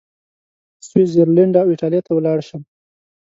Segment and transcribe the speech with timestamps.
[0.87, 2.61] سویس زرلینډ او ایټالیې ته ولاړ شم.